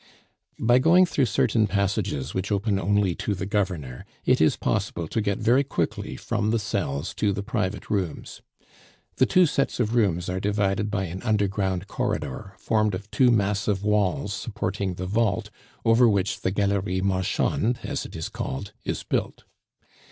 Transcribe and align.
By 0.59 0.79
going 0.79 1.05
through 1.05 1.27
certain 1.27 1.67
passages 1.67 2.33
which 2.33 2.51
open 2.51 2.79
only 2.79 3.13
to 3.17 3.35
the 3.35 3.45
governor, 3.45 4.03
it 4.25 4.41
is 4.41 4.57
possible 4.57 5.07
to 5.07 5.21
get 5.21 5.37
very 5.37 5.63
quickly 5.63 6.15
from 6.15 6.49
the 6.49 6.57
cells 6.57 7.13
to 7.17 7.31
the 7.31 7.43
private 7.43 7.87
rooms. 7.91 8.41
The 9.17 9.27
two 9.27 9.45
sets 9.45 9.79
of 9.79 9.93
rooms 9.93 10.27
are 10.27 10.39
divided 10.39 10.89
by 10.89 11.03
an 11.03 11.21
underground 11.21 11.85
corridor 11.85 12.55
formed 12.57 12.95
of 12.95 13.11
two 13.11 13.29
massive 13.29 13.83
walls 13.83 14.33
supporting 14.33 14.95
the 14.95 15.05
vault 15.05 15.51
over 15.85 16.09
which 16.09 16.41
Galerie 16.41 17.01
Marchande, 17.01 17.77
as 17.85 18.03
it 18.03 18.15
is 18.15 18.27
called, 18.27 18.73
is 18.83 19.03
built. 19.03 19.43